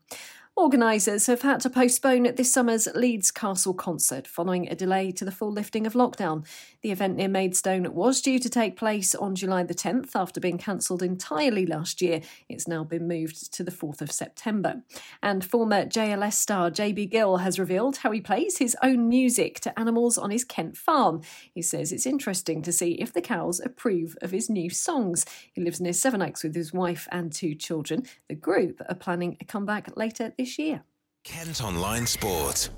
Organisers 0.57 1.27
have 1.27 1.43
had 1.43 1.59
to 1.63 1.69
postpone 1.69 2.33
this 2.37 2.53
summer's 2.53 2.87
Leeds 2.95 3.33
Castle 3.33 3.75
concert 3.75 4.29
following 4.29 4.69
a 4.69 4.77
delay 4.77 5.11
to 5.11 5.25
the 5.25 5.33
full 5.33 5.51
lifting 5.51 5.85
of 5.85 5.95
lockdown. 5.95 6.47
The 6.81 6.93
event 6.93 7.17
near 7.17 7.27
Maidstone 7.27 7.93
was 7.93 8.23
due 8.23 8.39
to 8.39 8.49
take 8.49 8.77
place 8.77 9.17
on 9.17 9.35
July 9.35 9.65
the 9.65 9.75
10th 9.75 10.15
after 10.15 10.39
being 10.39 10.57
cancelled 10.57 11.03
entirely 11.03 11.67
last 11.67 12.01
year. 12.01 12.21
It's 12.49 12.69
now 12.69 12.85
been 12.85 13.09
moved 13.09 13.53
to 13.53 13.65
the 13.65 13.73
4th 13.73 14.01
of 14.01 14.13
September. 14.13 14.85
And 15.21 15.45
former 15.45 15.87
JLS 15.87 16.35
star 16.35 16.71
JB 16.71 17.11
Gill 17.11 17.39
has 17.39 17.59
revealed 17.59 17.97
how 17.99 18.13
he 18.13 18.21
plays 18.21 18.59
his 18.59 18.77
own 18.81 19.09
music 19.09 19.59
to 19.61 19.77
animals 19.77 20.17
on 20.17 20.31
his 20.31 20.45
Kent 20.45 20.77
farm. 20.77 21.23
He 21.53 21.63
says 21.63 21.91
it's 21.91 22.07
interesting 22.07 22.63
to 22.63 22.71
see 22.71 22.93
if 22.93 23.13
the 23.13 23.21
cows 23.21 23.59
approve 23.59 24.17
of 24.23 24.31
his 24.31 24.49
new 24.49 24.71
songs. 24.71 25.27
He 25.53 25.61
lives 25.61 25.81
near 25.81 25.93
Sevenoaks 25.93 26.45
with 26.45 26.55
his 26.55 26.73
wife 26.73 27.09
and 27.11 27.33
two 27.33 27.57
children. 27.57 28.05
The 28.29 28.37
group 28.37 28.81
are 28.89 28.95
planning 28.95 29.37
a 29.41 29.45
comeback 29.45 29.97
later 29.97 30.33
this 30.44 30.44
this 30.45 30.59
year. 30.59 30.83
Kent 31.25 31.63
Online 31.65 32.07
Sport. 32.07 32.69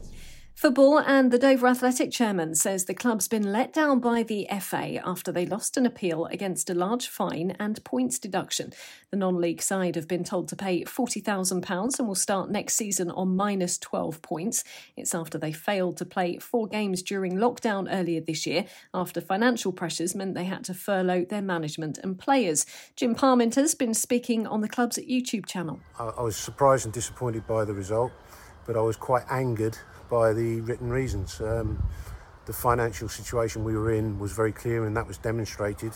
Football 0.57 1.01
and 1.01 1.31
the 1.31 1.39
Dover 1.39 1.67
Athletic 1.67 2.11
chairman 2.11 2.55
says 2.55 2.87
the 2.87 2.95
club's 2.95 3.29
been 3.29 3.53
let 3.53 3.75
down 3.75 4.01
by 4.01 4.23
the 4.23 4.49
FA 4.59 5.07
after 5.07 5.31
they 5.31 5.45
lost 5.45 5.77
an 5.77 5.85
appeal 5.85 6.25
against 6.25 6.71
a 6.71 6.75
large 6.75 7.09
fine 7.09 7.55
and 7.61 7.85
points 7.85 8.19
deduction. 8.19 8.73
The 9.11 9.19
non 9.19 9.39
league 9.39 9.61
side 9.61 9.97
have 9.97 10.09
been 10.09 10.25
told 10.25 10.49
to 10.49 10.57
pay 10.57 10.83
£40,000 10.83 11.99
and 11.99 12.09
will 12.09 12.15
start 12.15 12.49
next 12.49 12.73
season 12.73 13.11
on 13.11 13.37
minus 13.37 13.77
12 13.77 14.23
points. 14.23 14.65
It's 14.97 15.15
after 15.15 15.37
they 15.37 15.53
failed 15.53 15.99
to 15.99 16.07
play 16.07 16.39
four 16.39 16.67
games 16.67 17.03
during 17.03 17.35
lockdown 17.35 17.87
earlier 17.91 18.23
this 18.23 18.47
year 18.47 18.65
after 18.95 19.21
financial 19.21 19.73
pressures 19.73 20.15
meant 20.15 20.35
they 20.35 20.45
had 20.45 20.65
to 20.65 20.75
furlough 20.75 21.27
their 21.27 21.43
management 21.43 21.99
and 21.99 22.19
players. 22.19 22.65
Jim 22.97 23.15
Parmenter's 23.15 23.75
been 23.75 23.93
speaking 23.93 24.47
on 24.47 24.63
the 24.63 24.71
club's 24.71 24.97
YouTube 24.97 25.45
channel. 25.45 25.81
I 25.99 26.23
was 26.23 26.35
surprised 26.35 26.87
and 26.87 26.95
disappointed 26.95 27.47
by 27.47 27.67
the 27.67 27.75
result, 27.75 28.11
but 28.67 28.75
I 28.75 28.81
was 28.81 28.97
quite 28.97 29.25
angered 29.29 29.77
by 30.09 30.33
the 30.33 30.61
written 30.63 30.91
reasons. 30.91 31.41
Um, 31.41 31.83
the 32.47 32.53
financial 32.53 33.09
situation 33.09 33.65
we 33.65 33.77
were 33.77 33.93
in 33.93 34.19
was 34.19 34.33
very 34.33 34.53
clear, 34.53 34.87
and 34.87 34.97
that 34.97 35.07
was 35.07 35.19
demonstrated. 35.19 35.93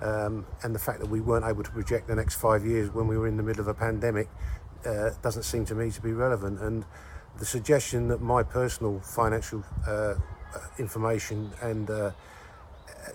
Um, 0.00 0.46
and 0.62 0.74
the 0.74 0.78
fact 0.78 1.00
that 1.00 1.08
we 1.08 1.20
weren't 1.20 1.44
able 1.46 1.62
to 1.62 1.70
project 1.70 2.08
the 2.08 2.16
next 2.16 2.34
five 2.34 2.66
years 2.66 2.92
when 2.92 3.06
we 3.06 3.16
were 3.16 3.26
in 3.26 3.36
the 3.36 3.42
middle 3.42 3.60
of 3.60 3.68
a 3.68 3.74
pandemic 3.74 4.28
uh, 4.84 5.10
doesn't 5.22 5.44
seem 5.44 5.64
to 5.66 5.74
me 5.74 5.90
to 5.90 6.02
be 6.02 6.12
relevant. 6.12 6.60
And 6.60 6.84
the 7.38 7.46
suggestion 7.46 8.08
that 8.08 8.20
my 8.20 8.42
personal 8.42 9.00
financial 9.00 9.64
uh, 9.86 9.90
uh 9.90 10.16
information 10.78 11.50
and 11.62 11.90
uh, 11.90 12.10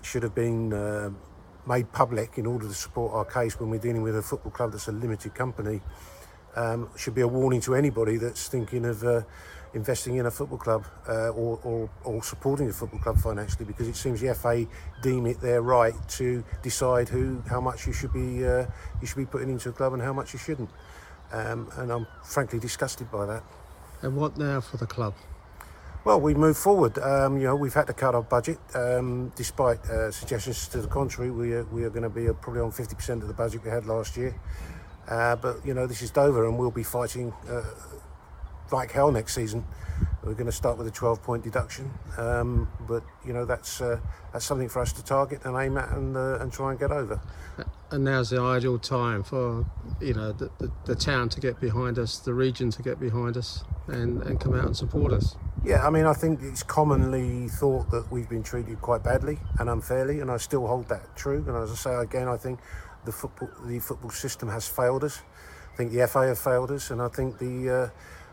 should 0.02 0.22
have 0.22 0.34
been 0.34 0.72
uh, 0.72 1.10
made 1.66 1.90
public 1.92 2.38
in 2.38 2.46
order 2.46 2.66
to 2.66 2.74
support 2.74 3.12
our 3.12 3.24
case 3.24 3.60
when 3.60 3.70
we're 3.70 3.78
dealing 3.78 4.02
with 4.02 4.16
a 4.16 4.22
football 4.22 4.50
club 4.52 4.72
that's 4.72 4.88
a 4.88 4.92
limited 4.92 5.34
company 5.34 5.80
um, 6.56 6.88
should 6.96 7.14
be 7.14 7.20
a 7.20 7.28
warning 7.28 7.60
to 7.60 7.74
anybody 7.74 8.16
that's 8.16 8.48
thinking 8.48 8.84
of 8.84 9.04
uh, 9.04 9.22
investing 9.74 10.16
in 10.16 10.26
a 10.26 10.30
football 10.30 10.58
club 10.58 10.84
uh, 11.08 11.28
or, 11.30 11.58
or, 11.64 11.90
or, 12.04 12.22
supporting 12.22 12.68
a 12.68 12.72
football 12.72 13.00
club 13.00 13.18
financially 13.18 13.64
because 13.64 13.88
it 13.88 13.96
seems 13.96 14.20
the 14.20 14.34
FA 14.34 14.66
deem 15.02 15.26
it 15.26 15.40
their 15.40 15.62
right 15.62 15.94
to 16.08 16.44
decide 16.62 17.08
who 17.08 17.42
how 17.48 17.60
much 17.60 17.86
you 17.86 17.92
should 17.92 18.12
be 18.12 18.46
uh, 18.46 18.66
you 19.00 19.06
should 19.06 19.16
be 19.16 19.26
putting 19.26 19.48
into 19.48 19.70
a 19.70 19.72
club 19.72 19.92
and 19.94 20.02
how 20.02 20.12
much 20.12 20.32
you 20.32 20.38
shouldn't 20.38 20.70
um, 21.32 21.70
and 21.78 21.90
I'm 21.90 22.06
frankly 22.22 22.58
disgusted 22.58 23.10
by 23.10 23.24
that 23.26 23.42
and 24.02 24.16
what 24.16 24.36
now 24.36 24.60
for 24.60 24.76
the 24.76 24.86
club 24.86 25.14
well, 26.04 26.20
we 26.20 26.34
move 26.34 26.58
forward. 26.58 26.98
Um, 26.98 27.38
you 27.38 27.44
know, 27.44 27.54
we've 27.54 27.74
had 27.74 27.86
to 27.86 27.92
cut 27.92 28.16
our 28.16 28.24
budget, 28.24 28.58
um, 28.74 29.32
despite 29.36 29.78
uh, 29.84 30.10
suggestions 30.10 30.66
to 30.68 30.80
the 30.80 30.88
contrary. 30.88 31.30
We 31.30 31.52
are, 31.52 31.62
we 31.66 31.84
are 31.84 31.90
going 31.90 32.02
to 32.02 32.10
be 32.10 32.26
probably 32.40 32.60
on 32.60 32.72
50% 32.72 33.22
of 33.22 33.28
the 33.28 33.34
budget 33.34 33.62
we 33.62 33.70
had 33.70 33.86
last 33.86 34.16
year. 34.16 34.34
Uh, 35.08 35.36
but 35.36 35.64
you 35.64 35.74
know, 35.74 35.86
this 35.86 36.02
is 36.02 36.10
Dover, 36.10 36.48
and 36.48 36.58
we'll 36.58 36.72
be 36.72 36.82
fighting 36.82 37.32
uh, 37.48 37.62
like 38.72 38.92
hell 38.92 39.12
next 39.12 39.34
season 39.34 39.64
we're 40.24 40.34
going 40.34 40.46
to 40.46 40.52
start 40.52 40.78
with 40.78 40.86
a 40.86 40.90
12 40.90 41.22
point 41.22 41.42
deduction. 41.42 41.90
Um, 42.16 42.68
but, 42.86 43.02
you 43.26 43.32
know, 43.32 43.44
that's 43.44 43.80
uh, 43.80 43.98
that's 44.32 44.44
something 44.44 44.68
for 44.68 44.80
us 44.80 44.92
to 44.94 45.04
target 45.04 45.44
and 45.44 45.56
aim 45.56 45.76
at 45.76 45.90
and, 45.90 46.16
uh, 46.16 46.38
and 46.40 46.52
try 46.52 46.70
and 46.70 46.78
get 46.78 46.92
over. 46.92 47.20
And 47.90 48.04
now's 48.04 48.30
the 48.30 48.40
ideal 48.40 48.78
time 48.78 49.22
for, 49.22 49.66
you 50.00 50.14
know, 50.14 50.32
the, 50.32 50.50
the, 50.58 50.72
the, 50.86 50.94
town 50.94 51.28
to 51.30 51.40
get 51.40 51.60
behind 51.60 51.98
us, 51.98 52.18
the 52.18 52.32
region 52.32 52.70
to 52.70 52.82
get 52.82 52.98
behind 52.98 53.36
us 53.36 53.64
and, 53.88 54.22
and 54.22 54.40
come 54.40 54.54
out 54.54 54.64
and 54.64 54.76
support 54.76 55.12
us. 55.12 55.36
Yeah, 55.64 55.86
I 55.86 55.90
mean, 55.90 56.06
I 56.06 56.14
think 56.14 56.40
it's 56.42 56.62
commonly 56.62 57.48
thought 57.48 57.90
that 57.90 58.10
we've 58.10 58.28
been 58.28 58.42
treated 58.42 58.80
quite 58.80 59.04
badly 59.04 59.38
and 59.58 59.68
unfairly, 59.68 60.20
and 60.20 60.30
I 60.30 60.38
still 60.38 60.66
hold 60.66 60.88
that 60.88 61.14
true. 61.16 61.44
And 61.46 61.56
as 61.56 61.70
I 61.70 61.74
say 61.74 61.94
again, 61.96 62.28
I 62.28 62.36
think 62.36 62.60
the 63.04 63.12
football 63.12 63.50
the 63.66 63.78
football 63.80 64.10
system 64.10 64.48
has 64.48 64.66
failed 64.66 65.04
us. 65.04 65.20
I 65.72 65.76
think 65.76 65.92
the 65.92 66.06
FA 66.06 66.28
have 66.28 66.38
failed 66.38 66.70
us, 66.70 66.90
and 66.90 67.02
I 67.02 67.08
think 67.08 67.38
the 67.38 67.70
uh, 67.70 67.88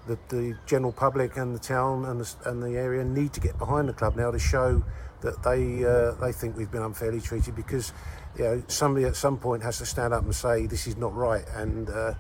the, 0.08 0.18
the 0.30 0.58
general 0.66 0.92
public 0.92 1.38
and 1.38 1.56
the 1.56 1.60
town 1.60 2.06
and 2.06 2.22
the, 2.22 2.50
and 2.50 2.64
the 2.64 2.78
area 2.78 3.04
need 3.04 3.34
to 3.34 3.40
get 3.40 3.58
behind 3.58 3.88
the 3.90 3.94
club 3.94 4.16
now 4.16 4.32
to 4.32 4.40
show 4.40 4.84
that 5.22 5.42
they 5.44 5.84
uh, 5.86 6.12
they 6.24 6.32
think 6.32 6.56
we've 6.58 6.72
been 6.72 6.82
unfairly 6.82 7.22
treated 7.22 7.56
because 7.56 7.94
you 8.38 8.44
know 8.44 8.64
somebody 8.68 9.06
at 9.06 9.16
some 9.16 9.38
point 9.38 9.62
has 9.62 9.78
to 9.78 9.86
stand 9.86 10.14
up 10.14 10.24
and 10.24 10.34
say 10.34 10.66
this 10.66 10.88
is 10.88 10.98
not 10.98 11.14
right 11.16 11.44
and 11.56 11.90
uh, 11.90 12.14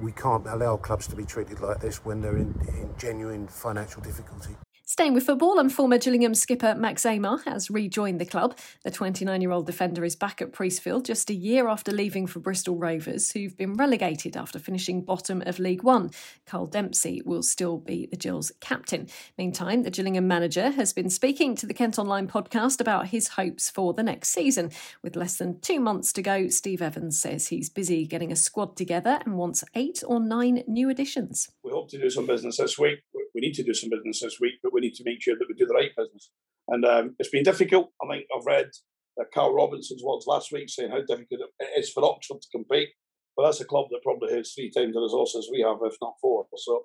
we 0.00 0.12
can't 0.12 0.46
allow 0.46 0.76
clubs 0.76 1.06
to 1.06 1.16
be 1.16 1.24
treated 1.24 1.60
like 1.60 1.80
this 1.80 2.04
when 2.04 2.20
they're 2.20 2.36
in, 2.36 2.54
in 2.68 2.90
genuine 2.98 3.46
financial 3.46 4.02
difficulty. 4.02 4.56
Staying 4.92 5.14
with 5.14 5.24
football, 5.24 5.58
and 5.58 5.72
former 5.72 5.96
Gillingham 5.96 6.34
skipper 6.34 6.74
Max 6.74 7.04
Ehmer 7.04 7.42
has 7.44 7.70
rejoined 7.70 8.20
the 8.20 8.26
club. 8.26 8.58
The 8.84 8.90
29 8.90 9.40
year 9.40 9.50
old 9.50 9.64
defender 9.64 10.04
is 10.04 10.14
back 10.14 10.42
at 10.42 10.52
Priestfield 10.52 11.04
just 11.04 11.30
a 11.30 11.34
year 11.34 11.66
after 11.66 11.90
leaving 11.90 12.26
for 12.26 12.40
Bristol 12.40 12.76
Rovers, 12.76 13.32
who've 13.32 13.56
been 13.56 13.72
relegated 13.72 14.36
after 14.36 14.58
finishing 14.58 15.00
bottom 15.00 15.42
of 15.46 15.58
League 15.58 15.82
One. 15.82 16.10
Carl 16.44 16.66
Dempsey 16.66 17.22
will 17.24 17.42
still 17.42 17.78
be 17.78 18.04
the 18.04 18.18
Gills 18.18 18.52
captain. 18.60 19.08
Meantime, 19.38 19.82
the 19.82 19.90
Gillingham 19.90 20.28
manager 20.28 20.72
has 20.72 20.92
been 20.92 21.08
speaking 21.08 21.56
to 21.56 21.64
the 21.64 21.72
Kent 21.72 21.98
Online 21.98 22.28
podcast 22.28 22.78
about 22.78 23.06
his 23.06 23.28
hopes 23.28 23.70
for 23.70 23.94
the 23.94 24.02
next 24.02 24.28
season. 24.28 24.70
With 25.02 25.16
less 25.16 25.38
than 25.38 25.58
two 25.62 25.80
months 25.80 26.12
to 26.12 26.20
go, 26.20 26.48
Steve 26.48 26.82
Evans 26.82 27.18
says 27.18 27.48
he's 27.48 27.70
busy 27.70 28.04
getting 28.06 28.30
a 28.30 28.36
squad 28.36 28.76
together 28.76 29.20
and 29.24 29.38
wants 29.38 29.64
eight 29.74 30.04
or 30.06 30.20
nine 30.20 30.64
new 30.66 30.90
additions. 30.90 31.48
We 31.62 31.70
hope 31.70 31.88
to 31.92 31.98
do 31.98 32.10
some 32.10 32.26
business 32.26 32.58
this 32.58 32.78
week 32.78 33.02
we 33.34 33.40
need 33.40 33.54
to 33.54 33.62
do 33.62 33.74
some 33.74 33.90
business 33.90 34.20
this 34.20 34.38
week, 34.40 34.54
but 34.62 34.72
we 34.72 34.80
need 34.80 34.94
to 34.94 35.04
make 35.04 35.22
sure 35.22 35.36
that 35.38 35.46
we 35.48 35.54
do 35.54 35.66
the 35.66 35.74
right 35.74 35.90
business. 35.96 36.30
And 36.68 36.84
um, 36.84 37.16
it's 37.18 37.30
been 37.30 37.42
difficult. 37.42 37.90
I 38.02 38.06
think 38.08 38.26
I've 38.36 38.46
read 38.46 38.70
that 39.16 39.32
Karl 39.34 39.54
Robinson's 39.54 40.02
words 40.04 40.26
last 40.26 40.52
week 40.52 40.68
saying 40.68 40.90
how 40.90 41.00
difficult 41.00 41.40
it 41.58 41.78
is 41.78 41.90
for 41.90 42.04
Oxford 42.04 42.40
to 42.42 42.48
compete. 42.50 42.90
But 43.36 43.44
that's 43.44 43.60
a 43.60 43.64
club 43.64 43.86
that 43.90 44.02
probably 44.02 44.34
has 44.34 44.52
three 44.52 44.70
times 44.70 44.94
the 44.94 45.00
resources 45.00 45.48
we 45.50 45.64
have, 45.66 45.78
if 45.82 45.96
not 46.02 46.14
four. 46.20 46.44
So 46.56 46.84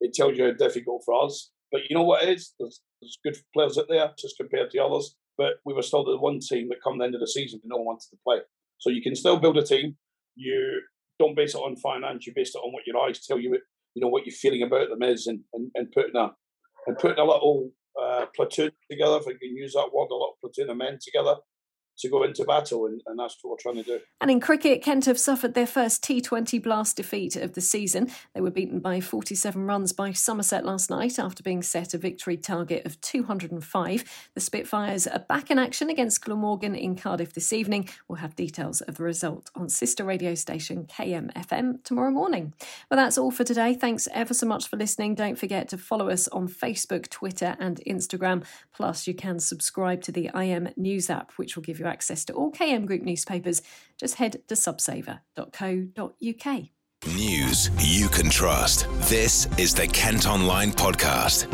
it 0.00 0.12
tells 0.14 0.36
you 0.36 0.44
how 0.44 0.52
difficult 0.52 1.02
for 1.04 1.24
us. 1.24 1.50
But 1.72 1.82
you 1.88 1.96
know 1.96 2.02
what 2.02 2.22
it 2.22 2.36
is? 2.36 2.54
There's, 2.58 2.80
there's 3.00 3.18
good 3.24 3.36
players 3.54 3.78
out 3.78 3.86
there 3.88 4.10
just 4.18 4.36
compared 4.38 4.70
to 4.70 4.78
others. 4.78 5.16
But 5.36 5.54
we 5.64 5.72
were 5.72 5.82
still 5.82 6.04
the 6.04 6.18
one 6.18 6.40
team 6.40 6.68
that 6.68 6.82
come 6.82 6.98
the 6.98 7.04
end 7.04 7.14
of 7.14 7.20
the 7.20 7.26
season 7.26 7.60
no 7.64 7.76
one 7.76 7.86
wanted 7.86 8.10
to 8.10 8.16
play. 8.26 8.38
So 8.78 8.90
you 8.90 9.02
can 9.02 9.14
still 9.14 9.38
build 9.38 9.56
a 9.56 9.64
team. 9.64 9.96
You 10.34 10.82
don't 11.18 11.36
base 11.36 11.54
it 11.54 11.58
on 11.58 11.76
finance. 11.76 12.26
You 12.26 12.32
base 12.34 12.54
it 12.54 12.58
on 12.58 12.72
what 12.72 12.86
your 12.86 12.98
eyes 12.98 13.24
tell 13.24 13.38
you 13.38 13.58
you 13.98 14.04
know 14.04 14.08
what 14.08 14.24
you're 14.24 14.32
feeling 14.32 14.62
about 14.62 14.88
them 14.88 15.02
is, 15.02 15.26
and, 15.26 15.40
and, 15.52 15.70
and 15.74 15.90
putting 15.90 16.14
a 16.14 16.30
and 16.86 16.96
putting 16.98 17.18
a 17.18 17.24
little 17.24 17.70
uh, 18.00 18.26
platoon 18.34 18.70
together, 18.88 19.16
if 19.16 19.26
I 19.26 19.32
can 19.32 19.56
use 19.56 19.72
that 19.72 19.90
word, 19.92 20.06
a 20.10 20.14
little 20.14 20.38
platoon 20.40 20.70
of 20.70 20.76
men 20.76 20.98
together 21.02 21.36
to 21.98 22.08
go 22.08 22.22
into 22.22 22.44
battle, 22.44 22.86
and, 22.86 23.02
and, 23.06 23.18
that's 23.18 23.36
what 23.42 23.50
we're 23.50 23.72
trying 23.72 23.82
to 23.82 23.98
do. 23.98 24.00
And 24.20 24.30
in 24.30 24.40
cricket, 24.40 24.82
Kent 24.82 25.06
have 25.06 25.18
suffered 25.18 25.54
their 25.54 25.66
first 25.66 26.02
T20 26.04 26.62
blast 26.62 26.96
defeat 26.96 27.34
of 27.34 27.54
the 27.54 27.60
season. 27.60 28.10
They 28.34 28.40
were 28.40 28.50
beaten 28.50 28.78
by 28.78 29.00
47 29.00 29.66
runs 29.66 29.92
by 29.92 30.12
Somerset 30.12 30.64
last 30.64 30.90
night 30.90 31.18
after 31.18 31.42
being 31.42 31.62
set 31.62 31.94
a 31.94 31.98
victory 31.98 32.36
target 32.36 32.86
of 32.86 33.00
205. 33.00 34.28
The 34.34 34.40
Spitfires 34.40 35.06
are 35.08 35.18
back 35.18 35.50
in 35.50 35.58
action 35.58 35.90
against 35.90 36.24
Glamorgan 36.24 36.76
in 36.76 36.94
Cardiff 36.94 37.34
this 37.34 37.52
evening. 37.52 37.88
We'll 38.06 38.16
have 38.16 38.36
details 38.36 38.80
of 38.82 38.96
the 38.96 39.04
result 39.04 39.50
on 39.56 39.68
sister 39.68 40.04
radio 40.04 40.34
station 40.34 40.84
KMFM 40.86 41.82
tomorrow 41.82 42.10
morning. 42.10 42.54
Well, 42.90 42.96
that's 42.96 43.18
all 43.18 43.32
for 43.32 43.44
today. 43.44 43.74
Thanks 43.74 44.06
ever 44.12 44.34
so 44.34 44.46
much 44.46 44.68
for 44.68 44.76
listening. 44.76 45.16
Don't 45.16 45.38
forget 45.38 45.68
to 45.70 45.78
follow 45.78 46.08
us 46.08 46.28
on 46.28 46.48
Facebook, 46.48 47.08
Twitter, 47.08 47.56
and 47.58 47.80
Instagram. 47.86 48.44
Plus, 48.72 49.06
you 49.06 49.14
can 49.14 49.40
subscribe 49.40 50.02
to 50.02 50.12
the 50.12 50.30
IM 50.34 50.68
News 50.76 51.10
app, 51.10 51.32
which 51.32 51.56
will 51.56 51.62
give 51.62 51.80
you 51.80 51.87
access 51.88 52.24
to 52.26 52.32
all 52.32 52.52
KM 52.52 52.86
Group 52.86 53.02
newspapers, 53.02 53.62
just 53.98 54.14
head 54.16 54.42
to 54.48 54.54
subsaver.co.uk. 54.54 56.68
News 57.06 57.70
you 57.78 58.08
can 58.08 58.28
trust. 58.28 58.88
This 59.08 59.46
is 59.56 59.72
the 59.72 59.86
Kent 59.86 60.26
Online 60.26 60.72
Podcast. 60.72 61.46